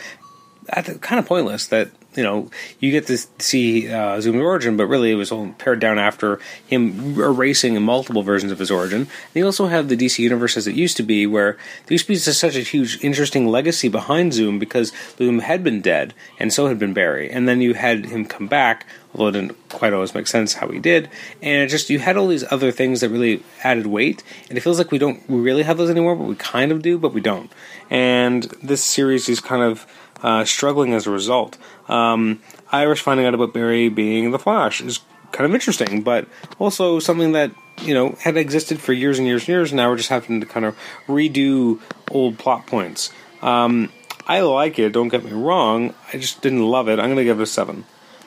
at 0.68 0.84
the, 0.84 0.98
kind 0.98 1.18
of 1.18 1.24
pointless. 1.24 1.66
That 1.68 1.88
you 2.16 2.22
know, 2.22 2.50
you 2.80 2.90
get 2.90 3.06
to 3.08 3.18
see 3.38 3.92
uh, 3.92 4.20
Zoom's 4.20 4.40
origin, 4.40 4.76
but 4.76 4.86
really 4.86 5.12
it 5.12 5.16
was 5.16 5.30
all 5.30 5.54
pared 5.58 5.80
down 5.80 5.98
after 5.98 6.40
him 6.66 7.20
erasing 7.20 7.80
multiple 7.82 8.22
versions 8.22 8.52
of 8.52 8.58
his 8.58 8.70
origin. 8.70 9.02
And 9.02 9.08
you 9.34 9.44
also 9.44 9.66
have 9.66 9.88
the 9.88 9.96
DC 9.96 10.18
universe 10.18 10.56
as 10.56 10.66
it 10.66 10.74
used 10.74 10.96
to 10.96 11.02
be, 11.02 11.26
where 11.26 11.52
there 11.86 11.94
used 11.94 12.06
to 12.06 12.12
be 12.12 12.16
such 12.16 12.56
a 12.56 12.60
huge, 12.60 13.02
interesting 13.04 13.46
legacy 13.46 13.88
behind 13.88 14.32
Zoom 14.32 14.58
because 14.58 14.92
Zoom 15.18 15.40
had 15.40 15.62
been 15.62 15.80
dead, 15.80 16.14
and 16.38 16.52
so 16.52 16.66
had 16.68 16.78
been 16.78 16.94
Barry. 16.94 17.30
And 17.30 17.48
then 17.48 17.60
you 17.60 17.74
had 17.74 18.06
him 18.06 18.24
come 18.24 18.46
back, 18.46 18.86
although 19.14 19.28
it 19.28 19.32
didn't 19.32 19.68
quite 19.68 19.92
always 19.92 20.14
make 20.14 20.26
sense 20.26 20.54
how 20.54 20.68
he 20.68 20.78
did. 20.78 21.10
And 21.42 21.68
just 21.68 21.90
you 21.90 21.98
had 21.98 22.16
all 22.16 22.28
these 22.28 22.50
other 22.50 22.72
things 22.72 23.00
that 23.00 23.10
really 23.10 23.42
added 23.62 23.86
weight, 23.86 24.22
and 24.48 24.56
it 24.56 24.62
feels 24.62 24.78
like 24.78 24.90
we 24.90 24.98
don't 24.98 25.22
really 25.28 25.62
have 25.62 25.76
those 25.76 25.90
anymore, 25.90 26.16
but 26.16 26.24
we 26.24 26.34
kind 26.36 26.72
of 26.72 26.82
do, 26.82 26.98
but 26.98 27.12
we 27.12 27.20
don't. 27.20 27.52
And 27.90 28.44
this 28.62 28.82
series 28.82 29.28
is 29.28 29.40
kind 29.40 29.62
of 29.62 29.86
uh, 30.22 30.44
struggling 30.44 30.94
as 30.94 31.06
a 31.06 31.10
result. 31.10 31.58
Um, 31.88 32.40
Iris 32.72 33.00
finding 33.00 33.26
out 33.26 33.34
about 33.34 33.52
Barry 33.52 33.88
being 33.88 34.30
the 34.30 34.38
Flash 34.38 34.80
is 34.80 35.00
kind 35.32 35.46
of 35.46 35.54
interesting, 35.54 36.02
but 36.02 36.26
also 36.58 36.98
something 36.98 37.32
that 37.32 37.52
you 37.82 37.94
know 37.94 38.16
had 38.20 38.36
existed 38.36 38.80
for 38.80 38.92
years 38.92 39.18
and 39.18 39.26
years 39.26 39.42
and 39.42 39.48
years. 39.48 39.70
And 39.70 39.76
now 39.76 39.90
we're 39.90 39.96
just 39.96 40.08
having 40.08 40.40
to 40.40 40.46
kind 40.46 40.66
of 40.66 40.76
redo 41.06 41.80
old 42.10 42.38
plot 42.38 42.66
points. 42.66 43.10
Um, 43.42 43.90
I 44.26 44.40
like 44.40 44.78
it. 44.78 44.92
Don't 44.92 45.08
get 45.08 45.24
me 45.24 45.32
wrong. 45.32 45.94
I 46.12 46.18
just 46.18 46.42
didn't 46.42 46.66
love 46.66 46.88
it. 46.88 46.98
I'm 46.98 47.06
going 47.06 47.16
to 47.16 47.24
give 47.24 47.38
it 47.38 47.44
a 47.44 47.46
seven. 47.46 47.84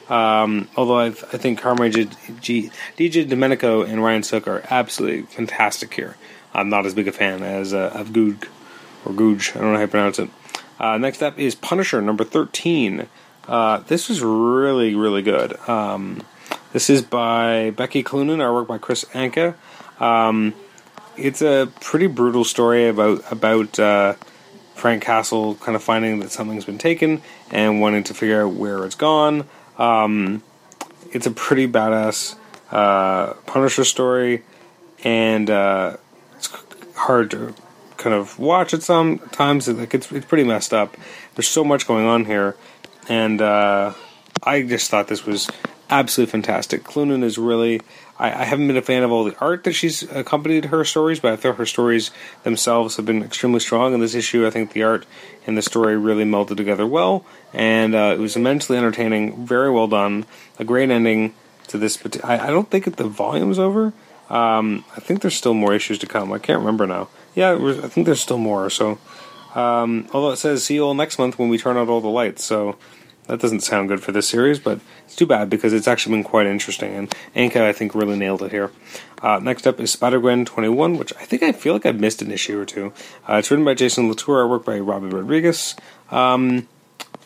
Um, 0.07 0.69
although 0.75 1.00
I, 1.00 1.07
I 1.07 1.38
think 1.38 1.59
Carmine 1.59 1.92
G, 1.92 2.09
G, 2.39 2.71
DJ 2.97 3.27
Domenico 3.27 3.83
and 3.83 4.03
Ryan 4.03 4.24
Sook 4.24 4.47
are 4.47 4.63
absolutely 4.69 5.24
fantastic 5.24 5.94
here. 5.94 6.15
I'm 6.53 6.69
not 6.69 6.85
as 6.85 6.95
big 6.95 7.07
a 7.07 7.12
fan 7.12 7.44
as 7.44 7.74
uh, 7.74 7.92
of 7.94 8.12
Goog 8.12 8.47
or 9.06 9.12
Googe. 9.12 9.56
I 9.56 9.59
don't 9.59 9.74
know 9.74 9.77
how 9.77 9.85
to 9.85 9.88
pronounce 9.88 10.19
it. 10.19 10.30
Uh, 10.79 10.97
next 10.97 11.21
up 11.21 11.37
is 11.37 11.55
Punisher 11.55 12.01
number 12.01 12.23
13. 12.23 13.07
Uh, 13.47 13.80
this 13.80 14.09
is 14.09 14.21
really, 14.21 14.95
really 14.95 15.21
good. 15.21 15.57
Um, 15.68 16.23
this 16.71 16.89
is 16.89 17.01
by 17.01 17.71
Becky 17.71 18.04
Cloonan, 18.04 18.37
artwork 18.37 18.68
by 18.68 18.77
Kris 18.77 19.06
Anka. 19.06 19.56
Um, 19.99 20.54
it's 21.18 21.42
a 21.42 21.69
pretty 21.81 22.07
brutal 22.07 22.44
story 22.44 22.87
about 22.87 23.30
about 23.31 23.77
uh, 23.80 24.13
Frank 24.75 25.04
Castle 25.04 25.56
kind 25.56 25.75
of 25.75 25.83
finding 25.83 26.19
that 26.19 26.31
something's 26.31 26.65
been 26.65 26.77
taken 26.77 27.21
and 27.51 27.81
wanting 27.81 28.04
to 28.04 28.13
figure 28.13 28.45
out 28.45 28.54
where 28.54 28.85
it's 28.85 28.95
gone. 28.95 29.47
Um, 29.77 30.44
it's 31.11 31.25
a 31.25 31.31
pretty 31.31 31.68
badass 31.68 32.35
uh, 32.71 33.33
Punisher 33.45 33.83
story, 33.83 34.44
and 35.04 35.49
uh, 35.49 35.97
it's 36.37 36.47
hard 36.95 37.31
to 37.31 37.54
kind 37.99 38.15
of 38.15 38.39
watch 38.39 38.73
it 38.73 38.81
sometimes. 38.81 39.68
Like 39.68 39.94
it's 39.94 40.11
it's 40.11 40.25
pretty 40.25 40.45
messed 40.45 40.73
up. 40.73 40.97
There's 41.35 41.47
so 41.47 41.63
much 41.63 41.85
going 41.85 42.06
on 42.06 42.25
here, 42.25 42.56
and 43.07 43.39
uh, 43.39 43.94
I 44.41 44.63
just 44.63 44.89
thought 44.89 45.07
this 45.07 45.25
was 45.25 45.51
absolutely 45.89 46.31
fantastic. 46.31 46.83
Cloonan 46.83 47.23
is 47.23 47.37
really. 47.37 47.81
I, 48.18 48.41
I, 48.41 48.44
haven't 48.44 48.68
been 48.68 48.75
a 48.75 48.81
fan 48.81 49.03
of 49.03 49.13
all 49.13 49.23
the 49.23 49.37
art 49.39 49.63
that 49.63 49.71
she's 49.71 50.03
accompanied 50.03 50.65
her 50.65 50.83
stories, 50.83 51.21
but 51.21 51.31
I 51.31 51.35
thought 51.37 51.56
her 51.56 51.65
stories 51.65 52.11
themselves 52.44 52.97
have 52.97 53.06
been 53.06 53.23
extremely 53.23 53.61
strong. 53.61 53.94
In 53.94 54.01
this 54.01 54.13
issue, 54.13 54.45
I 54.45 54.49
think 54.49 54.73
the 54.73 54.83
art 54.83 55.06
and 55.47 55.57
the 55.57 55.61
story 55.61 55.95
really 55.95 56.25
melded 56.25 56.57
together 56.57 56.85
well, 56.85 57.25
and 57.53 57.95
uh, 57.95 58.13
it 58.18 58.19
was 58.19 58.35
immensely 58.35 58.77
entertaining. 58.77 59.45
Very 59.45 59.71
well 59.71 59.87
done. 59.87 60.25
A 60.57 60.65
great 60.65 60.89
ending 60.89 61.33
to 61.68 61.77
this. 61.77 61.97
I, 62.23 62.47
I 62.47 62.47
don't 62.47 62.69
think 62.69 62.94
the 62.95 63.07
volume's 63.07 63.59
over. 63.59 63.94
Um, 64.29 64.85
I 64.95 64.99
think 64.99 65.21
there's 65.21 65.35
still 65.35 65.53
more 65.53 65.73
issues 65.73 65.97
to 65.99 66.07
come. 66.07 66.31
I 66.31 66.39
can't 66.39 66.59
remember 66.59 66.85
now. 66.85 67.07
Yeah, 67.39 67.53
I 67.53 67.87
think 67.87 68.05
there's 68.05 68.19
still 68.19 68.37
more. 68.37 68.69
So, 68.69 68.99
um, 69.55 70.09
although 70.11 70.31
it 70.31 70.35
says 70.35 70.65
see 70.65 70.73
you 70.73 70.83
all 70.83 70.93
next 70.93 71.17
month 71.17 71.39
when 71.39 71.47
we 71.47 71.57
turn 71.57 71.77
out 71.77 71.87
all 71.87 72.01
the 72.01 72.09
lights, 72.09 72.43
so 72.43 72.75
that 73.27 73.39
doesn't 73.39 73.61
sound 73.61 73.87
good 73.87 74.03
for 74.03 74.11
this 74.11 74.27
series, 74.27 74.59
but 74.59 74.81
it's 75.05 75.15
too 75.15 75.25
bad 75.25 75.49
because 75.49 75.71
it's 75.71 75.87
actually 75.87 76.17
been 76.17 76.25
quite 76.25 76.47
interesting, 76.47 76.93
and 76.93 77.15
Anka 77.37 77.61
I 77.61 77.71
think 77.71 77.95
really 77.95 78.17
nailed 78.17 78.41
it 78.41 78.51
here. 78.51 78.73
Uh, 79.23 79.39
next 79.41 79.65
up 79.65 79.79
is 79.79 79.89
Spider 79.89 80.19
Gwen 80.19 80.43
21, 80.43 80.97
which 80.97 81.13
I 81.15 81.23
think 81.23 81.41
I 81.41 81.53
feel 81.53 81.71
like 81.71 81.85
I've 81.85 82.01
missed 82.01 82.21
an 82.21 82.29
issue 82.29 82.59
or 82.59 82.65
two. 82.65 82.91
Uh, 83.25 83.35
it's 83.35 83.49
written 83.49 83.63
by 83.63 83.73
Jason 83.73 84.09
Latour, 84.09 84.45
work 84.45 84.65
by 84.65 84.77
Robbi 84.77 85.09
Rodriguez. 85.09 85.77
Um, 86.11 86.67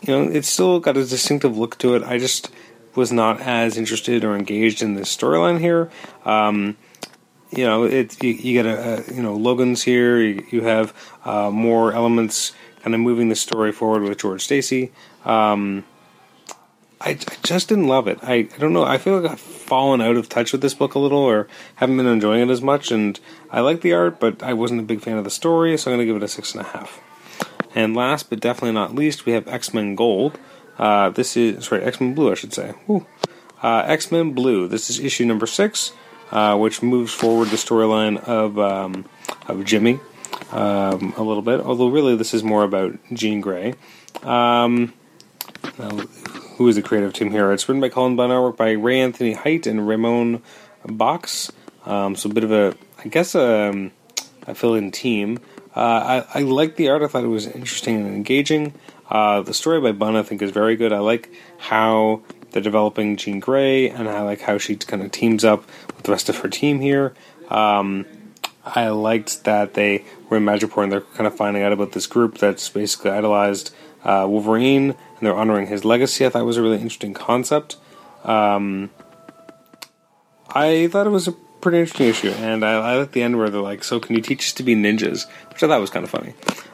you 0.04 0.10
know, 0.10 0.30
it's 0.30 0.48
still 0.48 0.80
got 0.80 0.96
a 0.96 1.04
distinctive 1.06 1.58
look 1.58 1.80
to 1.80 1.96
it. 1.96 2.04
I 2.04 2.20
just 2.20 2.52
was 2.94 3.12
not 3.12 3.42
as 3.42 3.78
interested 3.78 4.24
or 4.24 4.36
engaged 4.36 4.84
in 4.84 4.94
this 4.94 5.18
storyline 5.18 5.60
here. 5.60 5.90
Um, 6.24 6.78
you 7.58 7.66
know, 7.66 7.84
it 7.84 8.22
you, 8.24 8.32
you 8.32 8.62
get 8.62 8.66
a, 8.66 9.10
a, 9.10 9.14
you 9.14 9.22
know 9.22 9.36
Logan's 9.36 9.84
here. 9.84 10.20
You, 10.20 10.46
you 10.52 10.62
have 10.62 10.94
uh, 11.26 11.50
more 11.50 11.94
elements 11.94 12.54
kind 12.82 12.94
of 12.94 13.00
moving 13.00 13.30
the 13.30 13.36
story 13.36 13.72
forward 13.72 14.04
with 14.04 14.18
George 14.20 14.44
Stacy. 14.44 14.92
Um, 15.26 15.86
I, 17.00 17.12
I, 17.12 17.36
just 17.44 17.68
didn't 17.70 17.88
love 17.88 18.08
it. 18.08 18.20
I, 18.22 18.34
I 18.34 18.58
don't 18.60 18.74
know. 18.74 18.84
I 18.84 18.98
feel 18.98 19.20
like 19.20 19.32
I've 19.32 19.40
fallen 19.40 20.02
out 20.02 20.16
of 20.16 20.30
touch 20.30 20.52
with 20.52 20.62
this 20.62 20.74
book 20.74 20.96
a 20.96 21.00
little, 21.00 21.20
or 21.20 21.48
haven't 21.76 21.98
been 21.98 22.06
enjoying 22.08 22.42
it 22.42 22.52
as 22.52 22.62
much. 22.62 22.92
And 22.92 23.20
I 23.52 23.60
like 23.62 23.82
the 23.82 23.94
art, 23.94 24.20
but 24.20 24.42
I 24.42 24.54
wasn't 24.54 24.80
a 24.82 24.84
big 24.84 25.02
fan 25.02 25.18
of 25.18 25.24
the 25.24 25.30
story, 25.30 25.78
so 25.78 25.92
I'm 25.92 25.98
going 25.98 26.08
to 26.08 26.14
give 26.14 26.22
it 26.22 26.26
a 26.26 26.30
six 26.30 26.54
and 26.54 26.66
a 26.66 26.70
half. 26.70 27.02
And 27.76 27.96
last 27.96 28.30
but 28.30 28.40
definitely 28.40 28.74
not 28.74 28.96
least, 28.96 29.26
we 29.26 29.34
have 29.34 29.48
X 29.48 29.74
Men 29.74 29.96
Gold. 29.96 30.40
Uh, 30.78 31.10
this 31.10 31.36
is 31.36 31.66
sorry, 31.66 31.84
X 31.84 32.00
Men 32.00 32.14
Blue, 32.14 32.32
I 32.32 32.36
should 32.36 32.54
say. 32.54 32.74
Uh, 33.62 33.84
X 33.86 34.12
Men 34.12 34.34
Blue. 34.34 34.68
This 34.68 34.90
is 34.90 35.00
issue 35.00 35.26
number 35.26 35.48
six, 35.48 35.94
uh, 36.34 36.58
which 36.58 36.82
moves 36.82 37.14
forward 37.14 37.50
the 37.50 37.56
storyline 37.56 38.18
of 38.24 38.58
um, 38.58 39.06
of 39.48 39.64
Jimmy 39.64 40.00
um, 40.52 41.14
a 41.16 41.22
little 41.22 41.44
bit. 41.44 41.62
Although 41.62 41.88
really, 41.88 42.16
this 42.16 42.34
is 42.34 42.44
more 42.44 42.64
about 42.64 42.98
Jean 43.14 43.40
Grey. 43.40 43.76
Um, 44.24 44.94
who 46.58 46.68
is 46.68 46.76
the 46.76 46.82
creative 46.82 47.14
team 47.14 47.30
here? 47.32 47.52
It's 47.52 47.70
written 47.70 47.82
by 47.82 47.90
Cullen 47.90 48.16
Bunn, 48.16 48.32
artwork 48.32 48.58
by 48.58 48.72
Ray 48.72 49.00
Anthony 49.00 49.34
Height 49.34 49.68
and 49.68 49.88
Ramon 49.88 50.42
Bachs. 50.86 51.52
Um, 51.86 52.16
so 52.16 52.30
a 52.30 52.34
bit 52.34 52.44
of 52.44 52.52
a, 52.52 52.76
I 53.04 53.10
guess, 53.10 53.36
a, 53.36 53.70
um, 53.70 53.92
a 54.48 54.56
fill-in 54.56 54.92
team. 54.92 55.40
Uh, 55.76 56.24
I, 56.34 56.40
I 56.40 56.42
like 56.44 56.78
the 56.78 56.90
art. 56.90 57.02
I 57.02 57.08
thought 57.08 57.24
it 57.24 57.28
was 57.28 57.48
interesting 57.48 57.98
and 57.98 58.16
engaging. 58.16 58.74
Uh, 59.10 59.42
the 59.42 59.54
story 59.54 59.82
by 59.82 59.92
Bunn, 59.92 60.16
I 60.16 60.24
think, 60.24 60.42
is 60.42 60.52
very 60.52 60.76
good. 60.76 60.94
I 60.94 61.00
like 61.00 61.32
how 61.58 62.22
they're 62.54 62.62
developing 62.62 63.18
Jean 63.18 63.40
Grey, 63.40 63.90
and 63.90 64.08
I 64.08 64.22
like 64.22 64.42
how 64.42 64.58
she 64.58 64.76
kind 64.76 65.04
of 65.04 65.12
teams 65.12 65.44
up 65.44 65.66
with 65.96 66.04
the 66.04 66.12
rest 66.12 66.30
of 66.30 66.38
her 66.38 66.50
team 66.50 66.80
here. 66.80 67.14
Um, 67.50 68.06
I 68.66 68.88
liked 68.90 69.44
that 69.44 69.74
they 69.74 70.06
were 70.30 70.38
in 70.38 70.46
Madripoor 70.46 70.84
and 70.84 70.92
they're 70.92 71.02
kind 71.02 71.28
of 71.28 71.36
finding 71.36 71.64
out 71.64 71.74
about 71.74 71.92
this 71.92 72.08
group 72.08 72.38
that's 72.38 72.70
basically 72.70 73.12
idolized 73.12 73.74
uh, 74.04 74.26
Wolverine 74.30 74.92
and 74.92 75.20
they're 75.22 75.36
honoring 75.36 75.68
his 75.68 75.84
legacy. 75.84 76.26
I 76.26 76.30
thought 76.30 76.46
was 76.46 76.58
a 76.58 76.62
really 76.62 76.78
interesting 76.78 77.14
concept. 77.14 77.76
Um, 78.24 78.90
I 80.50 80.88
thought 80.88 81.08
it 81.08 81.12
was 81.12 81.28
a 81.28 81.36
pretty 81.64 81.80
interesting 81.80 82.08
issue, 82.10 82.30
and 82.30 82.64
I, 82.66 82.74
I 82.74 82.98
like 82.98 83.14
the 83.14 83.24
end 83.24 83.38
where 83.38 83.50
they're 83.50 83.62
like, 83.62 83.86
"So 83.86 84.00
can 84.00 84.16
you 84.16 84.22
teach 84.22 84.48
us 84.48 84.54
to 84.54 84.64
be 84.64 84.76
ninjas?" 84.76 85.26
Which 85.50 85.64
I 85.64 85.68
thought 85.68 85.80
was 85.80 85.90
kind 85.90 86.04
of 86.04 86.12
funny. 86.12 86.34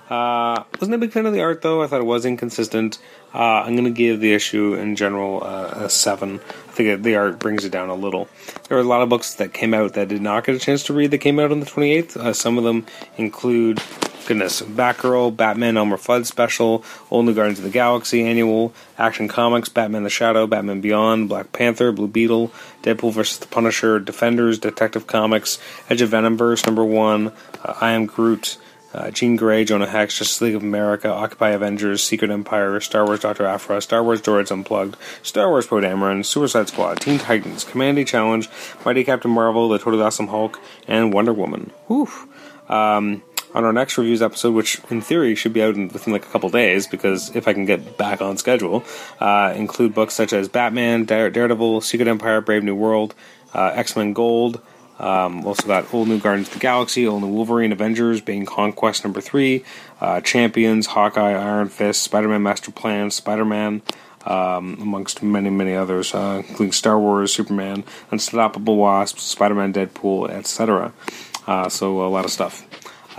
Uh, 0.10 0.63
wasn't 0.81 0.96
a 0.96 0.98
big 0.98 1.12
fan 1.12 1.27
of 1.27 1.34
the 1.34 1.41
art 1.41 1.62
though. 1.62 1.84
I 1.84 1.88
thought 1.88 2.01
it 2.01 2.05
was 2.05 2.25
inconsistent. 2.25 2.98
Uh, 3.31 3.62
I'm 3.62 3.75
going 3.75 3.86
to 3.86 3.91
give 3.91 4.19
the 4.19 4.34
issue 4.34 4.74
in 4.74 4.96
general 4.96 5.43
uh, 5.43 5.86
a 5.86 5.89
seven. 5.89 6.39
I 6.39 6.72
think 6.72 7.03
the 7.03 7.15
art 7.15 7.38
brings 7.38 7.63
it 7.63 7.72
down 7.72 7.89
a 7.89 7.93
little. 7.93 8.27
There 8.67 8.77
were 8.77 8.84
a 8.84 8.88
lot 8.88 9.03
of 9.03 9.10
books 9.10 9.36
that 9.36 9.53
came 9.53 9.75
out 9.75 9.93
that 9.93 10.08
did 10.08 10.24
not 10.24 10.46
get 10.46 10.55
a 10.55 10.60
chance 10.60 10.84
to 10.86 10.93
read 10.93 11.12
that 11.12 11.19
came 11.19 11.39
out 11.39 11.51
on 11.51 11.60
the 11.60 11.67
28th. 11.67 12.17
Uh, 12.17 12.34
some 12.34 12.58
of 12.58 12.63
them 12.63 12.88
include 13.17 13.79
goodness, 14.26 14.62
Batgirl, 14.62 15.36
Batman 15.36 15.78
Elmer 15.78 15.98
Fudd 15.98 16.26
special, 16.26 16.84
New 17.12 17.34
Guardians 17.34 17.60
of 17.60 17.66
the 17.66 17.70
Galaxy 17.70 18.24
annual, 18.24 18.74
Action 18.98 19.28
Comics, 19.28 19.70
Batman 19.70 20.04
the 20.04 20.10
Shadow, 20.10 20.48
Batman 20.48 20.82
Beyond, 20.82 21.30
Black 21.30 21.52
Panther, 21.52 21.92
Blue 21.92 22.08
Beetle, 22.08 22.52
Deadpool 22.84 23.14
vs. 23.14 23.40
the 23.40 23.48
Punisher, 23.48 24.00
Defenders, 24.00 24.60
Detective 24.60 25.08
Comics, 25.08 25.60
Edge 25.90 26.02
of 26.02 26.10
Venomverse 26.10 26.66
number 26.66 26.84
one, 26.84 27.32
uh, 27.64 27.74
I 27.82 27.92
Am 27.92 28.06
Groot, 28.06 28.58
uh, 28.94 29.12
Jean 29.12 29.36
Grey, 29.36 29.66
Jonah 29.66 29.88
Hex, 29.88 30.18
Justice 30.18 30.42
League 30.42 30.56
of 30.56 30.64
America, 30.64 31.10
Occupy 31.10 31.50
Avengers, 31.50 32.04
Secret 32.04 32.32
Empire, 32.32 32.80
Star 32.80 33.06
Wars 33.06 33.20
Doctor 33.20 33.46
Aphra, 33.46 33.82
Star 33.82 34.04
Wars 34.04 34.22
Droids 34.22 34.52
Unplugged, 34.52 34.96
Star 35.22 35.50
Wars 35.50 35.68
Poe 35.68 35.80
Dameron, 35.82 36.26
Suicide 36.26 36.70
Squad, 36.70 37.00
Teen 37.00 37.20
Titans, 37.20 37.66
Kamandi 37.66 38.06
Challenge, 38.06 38.50
Mighty 38.84 39.04
Captain 39.04 39.32
Marvel, 39.32 39.70
The 39.70 39.78
Totally 39.78 40.04
Awesome 40.04 40.28
Hulk, 40.28 40.60
and 40.88 41.14
Wonder 41.14 41.34
Woman. 41.34 41.72
Whew. 41.88 42.10
Um, 42.68 43.24
on 43.53 43.63
our 43.63 43.74
next 43.74 43.98
reviews 43.98 44.22
episode, 44.22 44.53
which 44.53 44.79
in 44.89 45.01
theory 45.01 45.36
should 45.36 45.53
be 45.53 45.62
out 45.62 45.75
in, 45.75 45.88
within 45.89 46.13
like 46.13 46.25
a 46.25 46.29
couple 46.29 46.50
days, 46.50 46.88
because 46.88 47.36
if 47.36 47.48
I 47.48 47.53
can 47.53 47.65
get 47.65 47.98
back 47.98 48.22
on 48.22 48.38
schedule, 48.38 48.84
uh, 49.20 49.53
include 49.56 49.94
books 49.94 50.13
such 50.13 50.34
as 50.34 50.48
Batman, 50.48 51.06
Dare- 51.06 51.29
Daredevil, 51.29 51.82
Secret 51.82 52.08
Empire, 52.08 52.41
Brave 52.41 52.63
New 52.63 52.75
World, 52.75 53.15
uh, 53.53 53.72
X 53.74 53.96
Men 53.96 54.13
Gold. 54.13 54.62
Um, 55.00 55.46
also 55.48 55.65
got 55.65 55.94
Old 55.94 56.10
New 56.10 56.20
Guardians 56.20 56.50
of 56.50 56.56
the 56.56 56.60
Galaxy, 56.60 57.08
Old 57.08 57.22
New 57.24 57.29
Wolverine, 57.29 57.72
Avengers, 57.72 58.20
being 58.20 58.46
Conquest 58.46 59.06
number 59.06 59.22
three, 59.22 59.63
uh, 60.01 60.20
Champions, 60.20 60.88
Hawkeye, 60.88 61.32
Iron 61.32 61.70
Fist, 61.70 62.03
Spider 62.03 62.27
Man 62.27 62.44
Master 62.44 62.72
Plan, 62.72 63.10
Spider 63.10 63.46
Man, 63.46 63.82
um, 64.25 64.77
amongst 64.82 65.24
many, 65.24 65.50
many 65.50 65.74
others, 65.74 66.13
uh, 66.13 66.44
including 66.46 66.74
Star 66.74 67.00
Wars, 67.00 67.34
Superman, 67.34 67.86
Unstoppable 68.12 68.75
Wasp, 68.75 69.20
Spider 69.20 69.56
Man, 69.56 69.72
Deadpool, 69.72 70.29
etc. 70.29 70.91
Uh, 71.48 71.70
so 71.70 72.06
a 72.06 72.10
lot 72.10 72.25
of 72.25 72.32
stuff. 72.32 72.65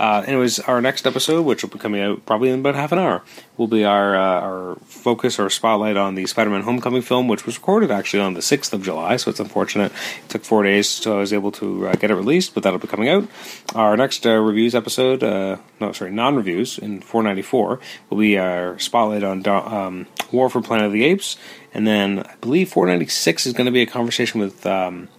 Uh, 0.01 0.23
anyways, 0.25 0.59
our 0.61 0.81
next 0.81 1.05
episode, 1.05 1.43
which 1.43 1.61
will 1.61 1.69
be 1.69 1.77
coming 1.77 2.01
out 2.01 2.25
probably 2.25 2.49
in 2.49 2.61
about 2.61 2.73
half 2.73 2.91
an 2.91 2.97
hour, 2.97 3.21
will 3.55 3.67
be 3.67 3.85
our 3.85 4.15
uh, 4.15 4.41
our 4.41 4.75
focus 4.85 5.37
or 5.37 5.47
spotlight 5.47 5.95
on 5.95 6.15
the 6.15 6.25
Spider-Man 6.25 6.63
Homecoming 6.63 7.03
film, 7.03 7.27
which 7.27 7.45
was 7.45 7.55
recorded 7.55 7.91
actually 7.91 8.21
on 8.21 8.33
the 8.33 8.41
sixth 8.41 8.73
of 8.73 8.81
July. 8.81 9.17
So 9.17 9.29
it's 9.29 9.39
unfortunate 9.39 9.91
it 10.23 10.29
took 10.29 10.43
four 10.43 10.63
days 10.63 10.89
so 10.89 11.17
I 11.17 11.19
was 11.19 11.31
able 11.31 11.51
to 11.51 11.89
uh, 11.89 11.93
get 11.93 12.09
it 12.09 12.15
released, 12.15 12.55
but 12.55 12.63
that'll 12.63 12.79
be 12.79 12.87
coming 12.87 13.09
out. 13.09 13.27
Our 13.75 13.95
next 13.95 14.25
uh, 14.25 14.39
reviews 14.39 14.73
episode, 14.73 15.21
uh, 15.21 15.57
no, 15.79 15.91
sorry, 15.91 16.09
non-reviews 16.09 16.79
in 16.79 17.01
494 17.01 17.79
will 18.09 18.17
be 18.17 18.39
our 18.39 18.79
spotlight 18.79 19.23
on 19.23 19.47
um, 19.47 20.07
War 20.31 20.49
for 20.49 20.63
Planet 20.63 20.87
of 20.87 20.93
the 20.93 21.03
Apes, 21.03 21.37
and 21.75 21.85
then 21.85 22.21
I 22.21 22.35
believe 22.41 22.69
496 22.71 23.45
is 23.45 23.53
going 23.53 23.65
to 23.65 23.71
be 23.71 23.83
a 23.83 23.85
conversation 23.85 24.41
with. 24.41 24.65
Um, 24.65 25.09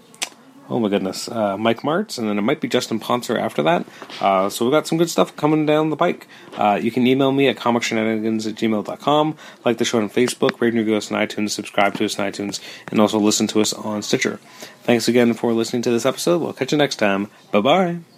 oh 0.73 0.79
my 0.79 0.89
goodness, 0.89 1.29
uh, 1.29 1.57
Mike 1.59 1.83
Martz, 1.83 2.19
and 2.19 2.29
then 2.29 2.39
it 2.39 2.43
might 2.43 2.61
be 2.61 2.67
Justin 2.67 2.99
Ponser 2.99 3.39
after 3.39 3.63
that. 3.63 3.87
Uh, 4.21 4.49
so 4.49 4.65
we've 4.65 4.73
got 4.73 4.87
some 4.87 4.97
good 4.97 5.11
stuff 5.11 5.37
coming 5.37 5.67
down 5.67 5.91
the 5.91 5.97
pike. 5.97 6.27
Uh, 6.55 6.81
you 6.83 6.91
can 6.91 7.07
email 7.07 7.31
me 7.31 7.47
at 7.49 7.57
comicshenanigans 7.57 8.49
at 8.49 8.55
gmail.com, 8.55 9.37
like 9.65 9.77
the 9.77 9.85
show 9.85 9.99
on 9.99 10.09
Facebook, 10.09 10.61
rate 10.61 10.69
and 10.69 10.79
review 10.79 10.97
us 10.97 11.13
on 11.13 11.21
iTunes, 11.21 11.51
subscribe 11.51 11.95
to 11.95 12.07
us 12.07 12.19
on 12.19 12.33
iTunes, 12.33 12.59
and 12.89 13.01
also 13.01 13.19
listen 13.19 13.47
to 13.49 13.61
us 13.61 13.75
on 13.75 14.01
Stitcher. 14.03 14.41
Thanks 14.83 15.09
again 15.09 15.35
for 15.35 15.53
listening 15.53 15.83
to 15.83 15.91
this 15.91 16.07
episode. 16.07 16.41
We'll 16.41 16.55
catch 16.55 16.73
you 16.73 16.79
next 16.79 16.97
time. 16.97 17.31
Bye 17.51 17.61
bye. 17.61 18.12